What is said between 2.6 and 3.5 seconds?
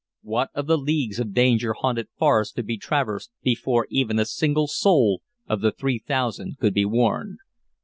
be traversed